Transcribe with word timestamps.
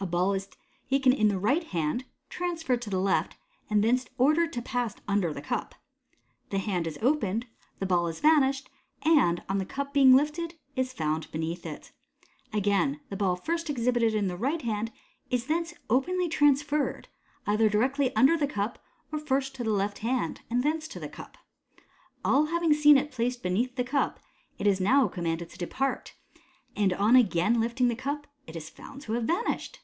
A 0.00 0.06
ball 0.06 0.34
is 0.34 0.48
taken 0.90 1.14
in 1.14 1.28
the 1.28 1.38
right 1.38 1.64
hand, 1.64 2.04
transferred 2.28 2.82
to 2.82 2.90
the 2.90 2.98
left, 3.00 3.36
and 3.70 3.82
thence 3.82 4.06
ordered 4.18 4.52
to 4.52 4.60
pass 4.60 4.94
under 5.08 5.32
the 5.32 5.40
cup. 5.40 5.74
The 6.50 6.58
hand 6.58 6.86
is 6.86 6.98
opened, 7.00 7.46
the 7.78 7.86
ball 7.86 8.08
has 8.08 8.20
vanished, 8.20 8.68
and, 9.02 9.42
on 9.48 9.56
the 9.56 9.64
cup 9.64 9.94
being 9.94 10.14
lifted, 10.14 10.56
is 10.76 10.92
found 10.92 11.32
beneath 11.32 11.64
it. 11.64 11.92
Again, 12.52 13.00
the 13.08 13.16
ball, 13.16 13.34
first 13.34 13.70
exhibited 13.70 14.14
in 14.14 14.26
the 14.26 14.36
right 14.36 14.60
hand, 14.60 14.92
is 15.30 15.46
thence 15.46 15.72
openly 15.88 16.28
transferred, 16.28 17.08
either 17.46 17.70
directly 17.70 18.14
under 18.14 18.36
the 18.36 18.48
cup 18.48 18.78
or 19.10 19.18
first 19.18 19.54
to 19.54 19.64
the 19.64 19.70
left 19.72 20.00
hand, 20.00 20.42
and 20.50 20.62
thence 20.62 20.86
to 20.88 21.00
the 21.00 21.08
cup. 21.08 21.38
All 22.22 22.46
having 22.46 22.74
seen 22.74 22.98
it 22.98 23.10
placed 23.10 23.42
beneath 23.42 23.76
the 23.76 23.84
cup, 23.84 24.20
it 24.58 24.66
is 24.66 24.80
now 24.82 25.08
commanded 25.08 25.48
to 25.50 25.56
depart, 25.58 26.12
and 26.76 26.92
on 26.92 27.16
again 27.16 27.58
lifting 27.58 27.88
the 27.88 27.96
cup, 27.96 28.26
it 28.46 28.54
is 28.54 28.68
found 28.68 29.00
to 29.00 29.14
have 29.14 29.24
vanished. 29.24 29.80